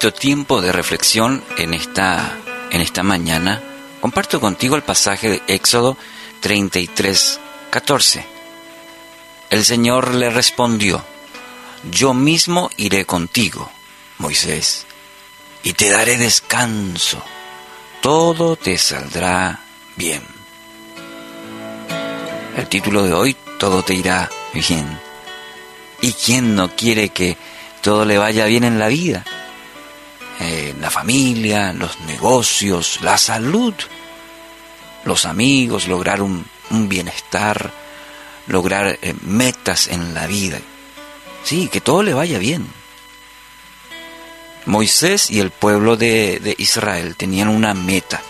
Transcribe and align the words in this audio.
nuestro 0.00 0.20
tiempo 0.20 0.60
de 0.60 0.70
reflexión 0.70 1.42
en 1.56 1.74
esta, 1.74 2.38
en 2.70 2.80
esta 2.80 3.02
mañana, 3.02 3.60
comparto 4.00 4.40
contigo 4.40 4.76
el 4.76 4.84
pasaje 4.84 5.28
de 5.28 5.42
Éxodo 5.48 5.96
33, 6.38 7.40
14. 7.70 8.24
El 9.50 9.64
Señor 9.64 10.14
le 10.14 10.30
respondió, 10.30 11.04
Yo 11.90 12.14
mismo 12.14 12.70
iré 12.76 13.06
contigo, 13.06 13.72
Moisés, 14.18 14.86
y 15.64 15.72
te 15.72 15.90
daré 15.90 16.16
descanso, 16.16 17.20
todo 18.00 18.54
te 18.54 18.78
saldrá 18.78 19.64
bien. 19.96 20.22
El 22.56 22.68
título 22.68 23.02
de 23.02 23.14
hoy, 23.14 23.36
Todo 23.58 23.82
te 23.82 23.94
irá 23.94 24.30
bien. 24.54 25.00
¿Y 26.00 26.12
quién 26.12 26.54
no 26.54 26.76
quiere 26.76 27.08
que 27.08 27.36
todo 27.82 28.04
le 28.04 28.16
vaya 28.16 28.44
bien 28.44 28.62
en 28.62 28.78
la 28.78 28.86
vida? 28.86 29.24
La 30.80 30.90
familia, 30.90 31.72
los 31.72 31.98
negocios, 32.00 33.00
la 33.02 33.18
salud, 33.18 33.74
los 35.04 35.26
amigos, 35.26 35.88
lograr 35.88 36.22
un, 36.22 36.46
bienestar, 36.70 37.72
lograr 38.46 38.98
eh, 39.02 39.14
metas 39.22 39.88
en 39.88 40.14
la 40.14 40.26
vida. 40.26 40.58
Sí, 41.42 41.68
que 41.68 41.80
todo 41.80 42.02
le 42.02 42.14
vaya 42.14 42.38
bien. 42.38 42.66
Moisés 44.66 45.30
y 45.30 45.40
el 45.40 45.50
pueblo 45.50 45.96
de 45.96 46.54
Israel 46.58 47.16
tenían 47.16 47.48
una 47.48 47.74
meta, 47.74 48.22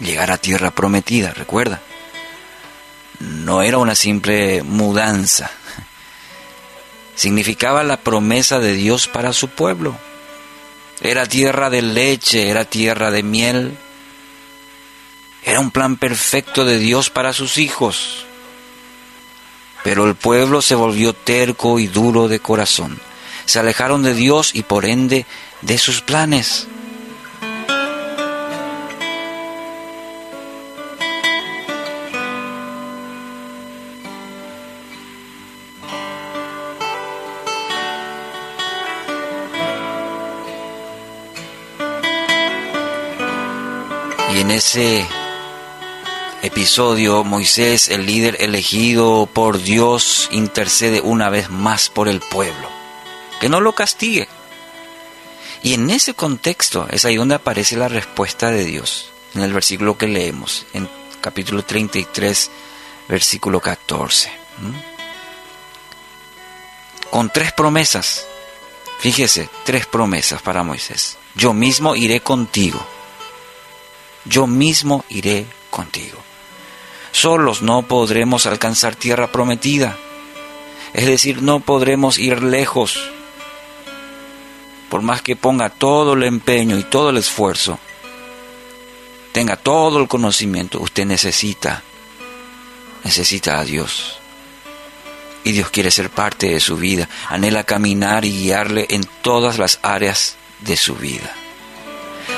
llegar 0.00 0.30
a 0.30 0.38
tierra 0.38 0.72
prometida, 0.72 1.32
recuerda. 1.32 1.80
No 3.20 3.62
era 3.62 3.78
una 3.78 3.94
simple 3.94 4.62
mudanza, 4.62 5.50
significaba 7.14 7.82
la 7.82 7.96
promesa 7.96 8.58
de 8.58 8.74
Dios 8.74 9.08
para 9.08 9.32
su 9.32 9.48
pueblo 9.48 9.96
era 11.10 11.26
tierra 11.26 11.70
de 11.70 11.80
leche, 11.80 12.50
era 12.50 12.64
tierra 12.64 13.10
de 13.10 13.22
miel. 13.22 13.76
Era 15.42 15.60
un 15.60 15.70
plan 15.70 15.96
perfecto 15.96 16.64
de 16.64 16.78
Dios 16.78 17.08
para 17.08 17.32
sus 17.32 17.56
hijos. 17.56 18.26
Pero 19.84 20.06
el 20.06 20.14
pueblo 20.14 20.60
se 20.60 20.74
volvió 20.74 21.14
terco 21.14 21.78
y 21.78 21.86
duro 21.86 22.28
de 22.28 22.40
corazón. 22.40 23.00
Se 23.46 23.58
alejaron 23.58 24.02
de 24.02 24.12
Dios 24.12 24.54
y 24.54 24.62
por 24.62 24.84
ende 24.84 25.24
de 25.62 25.78
sus 25.78 26.02
planes. 26.02 26.68
Y 44.30 44.40
en 44.40 44.50
ese 44.50 45.06
episodio 46.42 47.24
Moisés, 47.24 47.88
el 47.88 48.04
líder 48.04 48.36
elegido 48.40 49.26
por 49.32 49.62
Dios, 49.62 50.28
intercede 50.30 51.00
una 51.00 51.30
vez 51.30 51.48
más 51.48 51.88
por 51.88 52.08
el 52.08 52.20
pueblo, 52.20 52.68
que 53.40 53.48
no 53.48 53.62
lo 53.62 53.74
castigue. 53.74 54.28
Y 55.62 55.72
en 55.74 55.88
ese 55.88 56.12
contexto 56.12 56.86
es 56.90 57.06
ahí 57.06 57.16
donde 57.16 57.36
aparece 57.36 57.76
la 57.78 57.88
respuesta 57.88 58.50
de 58.50 58.64
Dios, 58.64 59.10
en 59.34 59.42
el 59.42 59.52
versículo 59.54 59.96
que 59.96 60.06
leemos, 60.06 60.66
en 60.74 60.88
capítulo 61.22 61.64
33, 61.64 62.50
versículo 63.08 63.60
14. 63.60 64.30
Con 67.10 67.30
tres 67.30 67.52
promesas, 67.52 68.26
fíjese, 69.00 69.48
tres 69.64 69.86
promesas 69.86 70.42
para 70.42 70.62
Moisés. 70.62 71.16
Yo 71.34 71.54
mismo 71.54 71.96
iré 71.96 72.20
contigo 72.20 72.86
yo 74.24 74.46
mismo 74.46 75.04
iré 75.08 75.46
contigo. 75.70 76.18
Solos 77.12 77.62
no 77.62 77.82
podremos 77.82 78.46
alcanzar 78.46 78.94
tierra 78.94 79.32
prometida, 79.32 79.96
es 80.92 81.06
decir, 81.06 81.42
no 81.42 81.60
podremos 81.60 82.18
ir 82.18 82.42
lejos. 82.42 83.10
Por 84.88 85.02
más 85.02 85.22
que 85.22 85.36
ponga 85.36 85.68
todo 85.68 86.14
el 86.14 86.22
empeño 86.22 86.78
y 86.78 86.84
todo 86.84 87.10
el 87.10 87.18
esfuerzo, 87.18 87.78
tenga 89.32 89.56
todo 89.56 90.00
el 90.00 90.08
conocimiento, 90.08 90.80
usted 90.80 91.04
necesita, 91.04 91.82
necesita 93.04 93.58
a 93.58 93.64
Dios. 93.64 94.18
Y 95.44 95.52
Dios 95.52 95.70
quiere 95.70 95.90
ser 95.90 96.10
parte 96.10 96.48
de 96.48 96.60
su 96.60 96.76
vida, 96.76 97.08
anhela 97.28 97.64
caminar 97.64 98.24
y 98.24 98.32
guiarle 98.32 98.86
en 98.90 99.04
todas 99.22 99.58
las 99.58 99.78
áreas 99.82 100.36
de 100.60 100.76
su 100.76 100.94
vida. 100.94 101.34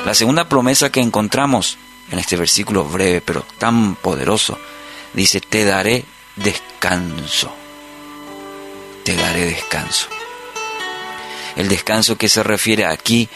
La 0.04 0.14
segunda 0.14 0.48
promesa 0.48 0.90
que 0.90 1.00
encontramos 1.00 1.76
en 2.10 2.18
este 2.18 2.36
versículo 2.36 2.84
breve 2.84 3.20
pero 3.20 3.44
tan 3.58 3.94
poderoso, 3.96 4.58
dice, 5.12 5.40
te 5.40 5.64
daré 5.64 6.04
descanso. 6.36 7.54
Te 9.04 9.14
daré 9.14 9.44
descanso. 9.46 10.08
El 11.54 11.68
descanso 11.68 12.16
que 12.16 12.28
se 12.28 12.42
refiere 12.42 12.86
aquí 12.86 13.28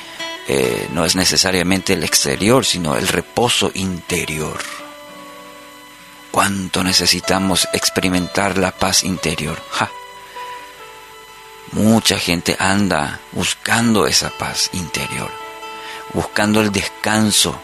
eh, 0.48 0.88
no 0.92 1.04
es 1.04 1.16
necesariamente 1.16 1.92
el 1.92 2.02
exterior, 2.02 2.64
sino 2.64 2.96
el 2.96 3.08
reposo 3.08 3.70
interior. 3.75 4.58
¿Cuánto 6.31 6.82
necesitamos 6.82 7.69
experimentar 7.72 8.56
la 8.56 8.72
paz 8.72 9.04
interior? 9.04 9.60
Mucha 11.72 12.19
gente 12.19 12.56
anda 12.58 13.20
buscando 13.32 14.06
esa 14.06 14.31
paz 14.31 14.70
interior 14.72 15.44
buscando 16.12 16.60
el 16.60 16.72
descanso. 16.72 17.60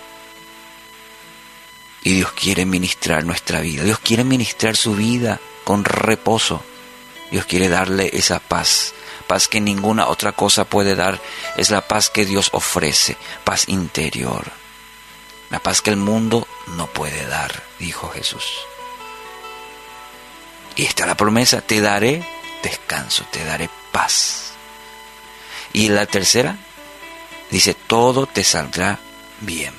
Y 2.02 2.14
Dios 2.14 2.32
quiere 2.32 2.64
ministrar 2.64 3.24
nuestra 3.24 3.60
vida. 3.60 3.84
Dios 3.84 3.98
quiere 3.98 4.24
ministrar 4.24 4.76
su 4.76 4.94
vida 4.94 5.38
con 5.64 5.84
reposo. 5.84 6.62
Dios 7.30 7.44
quiere 7.44 7.68
darle 7.68 8.10
esa 8.12 8.40
paz. 8.40 8.94
Paz 9.26 9.46
que 9.48 9.60
ninguna 9.60 10.08
otra 10.08 10.32
cosa 10.32 10.64
puede 10.64 10.94
dar. 10.94 11.20
Es 11.56 11.70
la 11.70 11.86
paz 11.86 12.10
que 12.10 12.24
Dios 12.24 12.48
ofrece. 12.52 13.16
Paz 13.44 13.68
interior. 13.68 14.44
La 15.50 15.60
paz 15.60 15.82
que 15.82 15.90
el 15.90 15.96
mundo 15.96 16.46
no 16.76 16.86
puede 16.86 17.26
dar, 17.26 17.62
dijo 17.78 18.08
Jesús. 18.08 18.44
Y 20.76 20.84
está 20.84 21.06
la 21.06 21.16
promesa, 21.16 21.60
te 21.60 21.80
daré 21.80 22.24
descanso, 22.62 23.24
te 23.30 23.44
daré 23.44 23.68
paz. 23.92 24.52
Y 25.72 25.88
la 25.88 26.06
tercera, 26.06 26.56
Dice, 27.50 27.74
todo 27.74 28.26
te 28.26 28.44
saldrá 28.44 28.98
bien. 29.40 29.74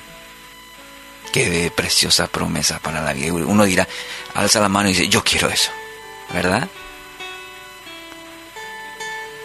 Qué 1.32 1.72
preciosa 1.74 2.26
promesa 2.26 2.78
para 2.78 3.00
la 3.00 3.14
vida. 3.14 3.32
Uno 3.32 3.64
dirá, 3.64 3.88
alza 4.34 4.60
la 4.60 4.68
mano 4.68 4.90
y 4.90 4.92
dice, 4.92 5.08
yo 5.08 5.24
quiero 5.24 5.48
eso. 5.48 5.70
¿Verdad? 6.32 6.68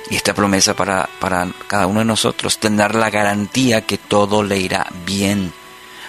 Y 0.10 0.16
esta 0.16 0.34
promesa 0.34 0.76
para, 0.76 1.10
para 1.20 1.50
cada 1.68 1.88
uno 1.88 2.00
de 2.00 2.06
nosotros, 2.06 2.60
tener 2.60 2.96
la 2.96 3.10
garantía 3.10 3.86
que 3.86 3.98
todo 3.98 4.44
le 4.44 4.58
irá 4.58 4.88
bien. 5.06 5.54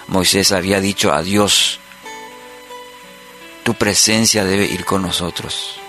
Moisés 0.07 0.51
había 0.51 0.81
dicho 0.81 1.13
a 1.13 1.21
Dios, 1.21 1.79
tu 3.63 3.73
presencia 3.75 4.43
debe 4.43 4.65
ir 4.65 4.83
con 4.83 5.01
nosotros. 5.01 5.79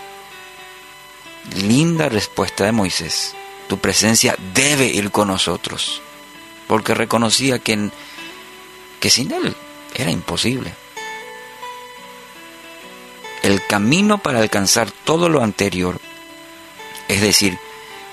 Linda 1.56 2.08
respuesta 2.08 2.64
de 2.64 2.72
Moisés, 2.72 3.34
tu 3.68 3.78
presencia 3.78 4.36
debe 4.54 4.86
ir 4.86 5.10
con 5.10 5.28
nosotros 5.28 6.02
porque 6.70 6.94
reconocía 6.94 7.58
que, 7.58 7.90
que 9.00 9.10
sin 9.10 9.32
Él 9.32 9.56
era 9.92 10.12
imposible. 10.12 10.72
El 13.42 13.66
camino 13.66 14.18
para 14.18 14.38
alcanzar 14.38 14.92
todo 14.92 15.28
lo 15.28 15.42
anterior, 15.42 16.00
es 17.08 17.20
decir, 17.22 17.58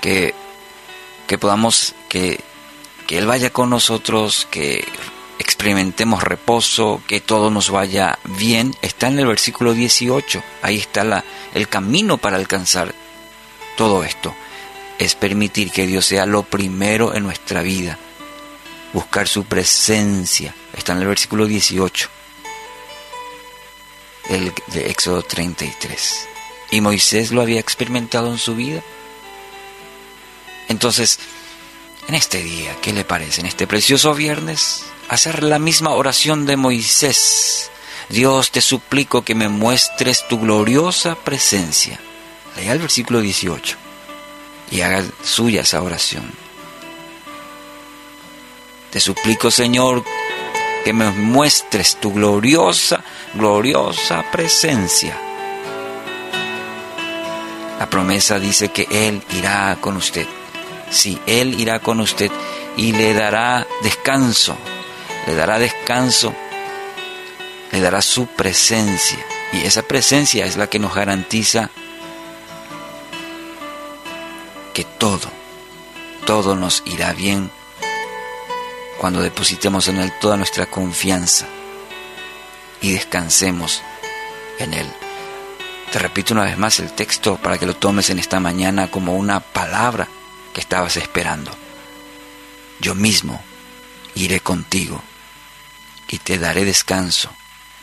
que, 0.00 0.34
que 1.28 1.38
podamos, 1.38 1.94
que, 2.08 2.40
que 3.06 3.18
Él 3.18 3.26
vaya 3.26 3.50
con 3.50 3.70
nosotros, 3.70 4.48
que 4.50 4.84
experimentemos 5.38 6.24
reposo, 6.24 7.00
que 7.06 7.20
todo 7.20 7.52
nos 7.52 7.70
vaya 7.70 8.18
bien, 8.24 8.74
está 8.82 9.06
en 9.06 9.20
el 9.20 9.28
versículo 9.28 9.72
18. 9.72 10.42
Ahí 10.62 10.78
está 10.78 11.04
la, 11.04 11.24
el 11.54 11.68
camino 11.68 12.18
para 12.18 12.36
alcanzar 12.36 12.92
todo 13.76 14.02
esto. 14.02 14.34
Es 14.98 15.14
permitir 15.14 15.70
que 15.70 15.86
Dios 15.86 16.06
sea 16.06 16.26
lo 16.26 16.42
primero 16.42 17.14
en 17.14 17.22
nuestra 17.22 17.62
vida 17.62 18.00
buscar 18.92 19.28
su 19.28 19.44
presencia. 19.44 20.54
Está 20.76 20.92
en 20.92 21.00
el 21.00 21.08
versículo 21.08 21.46
18 21.46 22.10
el 24.28 24.52
de 24.68 24.90
Éxodo 24.90 25.22
33. 25.22 26.28
Y 26.70 26.80
Moisés 26.80 27.30
lo 27.30 27.40
había 27.40 27.60
experimentado 27.60 28.30
en 28.30 28.38
su 28.38 28.54
vida. 28.54 28.82
Entonces, 30.68 31.18
en 32.08 32.14
este 32.14 32.42
día, 32.42 32.76
¿qué 32.82 32.92
le 32.92 33.04
parece? 33.04 33.40
En 33.40 33.46
este 33.46 33.66
precioso 33.66 34.14
viernes, 34.14 34.84
hacer 35.08 35.42
la 35.42 35.58
misma 35.58 35.90
oración 35.90 36.46
de 36.46 36.56
Moisés. 36.56 37.70
Dios, 38.10 38.50
te 38.50 38.60
suplico 38.60 39.22
que 39.22 39.34
me 39.34 39.48
muestres 39.48 40.26
tu 40.28 40.38
gloriosa 40.38 41.14
presencia. 41.16 41.98
Lea 42.56 42.72
el 42.72 42.78
versículo 42.78 43.20
18 43.20 43.76
y 44.70 44.80
haga 44.82 45.04
suya 45.22 45.62
esa 45.62 45.82
oración. 45.82 46.47
Te 48.98 49.04
suplico, 49.04 49.48
Señor, 49.52 50.02
que 50.84 50.92
me 50.92 51.12
muestres 51.12 52.00
tu 52.00 52.12
gloriosa, 52.12 53.04
gloriosa 53.32 54.24
presencia. 54.32 55.16
La 57.78 57.88
promesa 57.88 58.40
dice 58.40 58.70
que 58.70 58.88
Él 58.90 59.22
irá 59.38 59.78
con 59.80 59.96
usted. 59.96 60.26
Sí, 60.90 61.16
Él 61.26 61.60
irá 61.60 61.78
con 61.78 62.00
usted 62.00 62.32
y 62.76 62.90
le 62.90 63.14
dará 63.14 63.64
descanso, 63.84 64.56
le 65.28 65.36
dará 65.36 65.60
descanso, 65.60 66.34
le 67.70 67.80
dará 67.80 68.02
su 68.02 68.26
presencia. 68.26 69.24
Y 69.52 69.58
esa 69.58 69.82
presencia 69.82 70.44
es 70.44 70.56
la 70.56 70.66
que 70.66 70.80
nos 70.80 70.92
garantiza 70.92 71.70
que 74.74 74.82
todo, 74.82 75.30
todo 76.26 76.56
nos 76.56 76.82
irá 76.84 77.12
bien 77.12 77.52
cuando 78.98 79.20
depositemos 79.22 79.88
en 79.88 79.98
Él 79.98 80.12
toda 80.20 80.36
nuestra 80.36 80.66
confianza 80.66 81.46
y 82.80 82.92
descansemos 82.92 83.82
en 84.58 84.74
Él. 84.74 84.86
Te 85.92 85.98
repito 85.98 86.34
una 86.34 86.44
vez 86.44 86.58
más 86.58 86.80
el 86.80 86.92
texto 86.92 87.36
para 87.36 87.58
que 87.58 87.66
lo 87.66 87.74
tomes 87.74 88.10
en 88.10 88.18
esta 88.18 88.40
mañana 88.40 88.90
como 88.90 89.16
una 89.16 89.40
palabra 89.40 90.08
que 90.52 90.60
estabas 90.60 90.96
esperando. 90.96 91.50
Yo 92.80 92.94
mismo 92.94 93.42
iré 94.14 94.40
contigo 94.40 95.02
y 96.08 96.18
te 96.18 96.38
daré 96.38 96.64
descanso, 96.64 97.30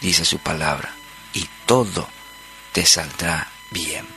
dice 0.02 0.26
su 0.26 0.40
palabra, 0.40 0.94
y 1.34 1.48
todo 1.66 2.08
te 2.72 2.86
saldrá 2.86 3.48
bien. 3.72 4.15